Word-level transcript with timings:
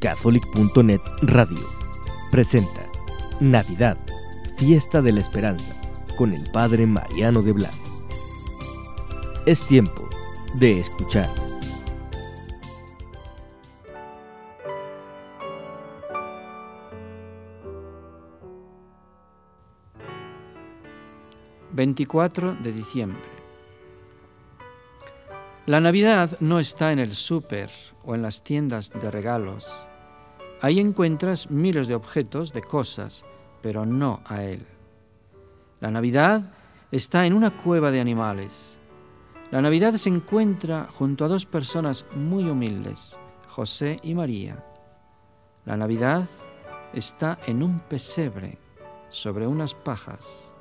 Catholic.net 0.00 1.02
Radio 1.20 1.58
presenta 2.30 2.80
Navidad, 3.38 3.98
Fiesta 4.56 5.02
de 5.02 5.12
la 5.12 5.20
Esperanza, 5.20 5.78
con 6.16 6.32
el 6.32 6.50
Padre 6.52 6.86
Mariano 6.86 7.42
de 7.42 7.52
Blas. 7.52 7.78
Es 9.44 9.60
tiempo 9.66 10.08
de 10.54 10.80
escuchar. 10.80 11.28
...24 21.76 22.58
de 22.60 22.72
diciembre... 22.72 23.20
La 25.66 25.78
Navidad 25.78 26.36
no 26.40 26.58
está 26.58 26.90
en 26.90 26.98
el 26.98 27.14
súper 27.14 27.70
o 28.02 28.14
en 28.14 28.22
las 28.22 28.42
tiendas 28.42 28.90
de 28.90 29.10
regalos. 29.10 29.89
Ahí 30.62 30.78
encuentras 30.78 31.50
miles 31.50 31.88
de 31.88 31.94
objetos, 31.94 32.52
de 32.52 32.62
cosas, 32.62 33.24
pero 33.62 33.86
no 33.86 34.20
a 34.26 34.44
Él. 34.44 34.66
La 35.80 35.90
Navidad 35.90 36.52
está 36.90 37.24
en 37.24 37.32
una 37.32 37.56
cueva 37.56 37.90
de 37.90 38.00
animales. 38.00 38.78
La 39.50 39.62
Navidad 39.62 39.94
se 39.94 40.10
encuentra 40.10 40.86
junto 40.92 41.24
a 41.24 41.28
dos 41.28 41.46
personas 41.46 42.04
muy 42.14 42.44
humildes, 42.44 43.18
José 43.48 43.98
y 44.02 44.14
María. 44.14 44.62
La 45.64 45.76
Navidad 45.76 46.28
está 46.92 47.38
en 47.46 47.62
un 47.62 47.80
pesebre 47.80 48.58
sobre 49.08 49.46
unas 49.46 49.74
pajas. 49.74 50.52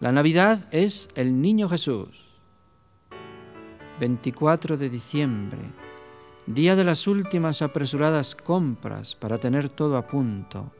La 0.00 0.10
Navidad 0.10 0.66
es 0.72 1.08
el 1.14 1.40
niño 1.40 1.68
Jesús. 1.68 2.28
24 4.00 4.76
de 4.76 4.90
diciembre, 4.90 5.60
día 6.46 6.74
de 6.76 6.84
las 6.84 7.06
últimas 7.06 7.62
apresuradas 7.62 8.34
compras 8.34 9.14
para 9.14 9.38
tener 9.38 9.68
todo 9.68 9.96
a 9.96 10.06
punto. 10.06 10.72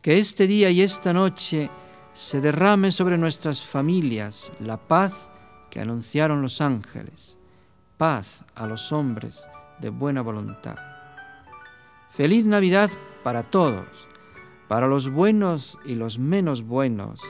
Que 0.00 0.18
este 0.18 0.46
día 0.46 0.70
y 0.70 0.82
esta 0.82 1.12
noche 1.12 1.68
se 2.14 2.40
derrame 2.40 2.90
sobre 2.90 3.18
nuestras 3.18 3.62
familias 3.62 4.52
la 4.60 4.76
paz 4.76 5.30
que 5.70 5.80
anunciaron 5.80 6.42
los 6.42 6.60
ángeles, 6.60 7.38
paz 7.96 8.44
a 8.54 8.66
los 8.66 8.92
hombres 8.92 9.48
de 9.80 9.88
buena 9.90 10.22
voluntad. 10.22 10.76
Feliz 12.10 12.44
Navidad 12.44 12.90
para 13.22 13.42
todos, 13.42 13.86
para 14.68 14.86
los 14.86 15.08
buenos 15.08 15.78
y 15.84 15.94
los 15.94 16.18
menos 16.18 16.62
buenos, 16.62 17.20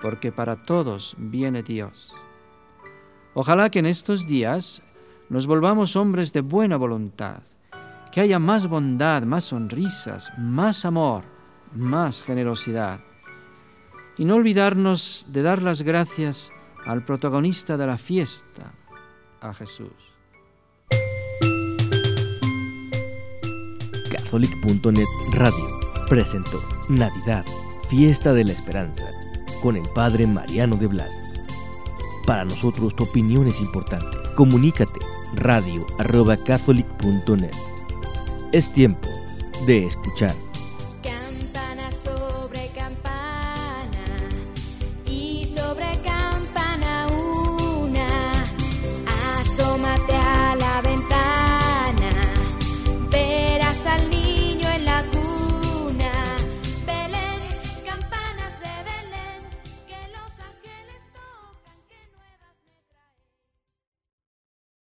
porque 0.00 0.32
para 0.32 0.62
todos 0.62 1.14
viene 1.18 1.62
Dios. 1.62 2.14
Ojalá 3.34 3.70
que 3.70 3.80
en 3.80 3.86
estos 3.86 4.26
días 4.26 4.82
nos 5.32 5.46
volvamos 5.46 5.96
hombres 5.96 6.30
de 6.34 6.42
buena 6.42 6.76
voluntad, 6.76 7.40
que 8.12 8.20
haya 8.20 8.38
más 8.38 8.66
bondad, 8.66 9.22
más 9.22 9.44
sonrisas, 9.44 10.30
más 10.36 10.84
amor, 10.84 11.24
más 11.74 12.22
generosidad. 12.22 13.00
Y 14.18 14.26
no 14.26 14.34
olvidarnos 14.34 15.24
de 15.28 15.40
dar 15.40 15.62
las 15.62 15.80
gracias 15.80 16.52
al 16.84 17.02
protagonista 17.02 17.78
de 17.78 17.86
la 17.86 17.96
fiesta, 17.96 18.74
a 19.40 19.54
Jesús. 19.54 19.88
Catholic.net 24.10 25.08
Radio 25.32 25.66
presentó 26.10 26.62
Navidad, 26.90 27.46
Fiesta 27.88 28.34
de 28.34 28.44
la 28.44 28.52
Esperanza, 28.52 29.06
con 29.62 29.76
el 29.76 29.88
Padre 29.94 30.26
Mariano 30.26 30.76
de 30.76 30.88
Blas. 30.88 31.10
Para 32.26 32.44
nosotros 32.44 32.94
tu 32.94 33.04
opinión 33.04 33.48
es 33.48 33.58
importante. 33.62 34.18
Comunícate 34.34 35.11
radio 35.34 35.86
arroba 35.98 36.36
catholic.net. 36.36 37.54
Es 38.52 38.72
tiempo 38.72 39.08
de 39.66 39.86
escuchar. 39.86 40.34